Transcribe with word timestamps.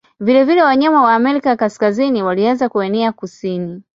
Vilevile 0.19 0.63
wanyama 0.63 1.01
wa 1.03 1.13
Amerika 1.15 1.55
Kaskazini 1.55 2.23
walianza 2.23 2.69
kuenea 2.69 3.11
kusini. 3.11 3.83